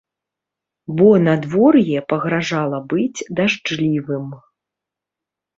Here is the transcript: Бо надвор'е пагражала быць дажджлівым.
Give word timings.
Бо 1.01 1.07
надвор'е 1.27 1.99
пагражала 2.13 2.79
быць 2.95 3.25
дажджлівым. 3.41 4.27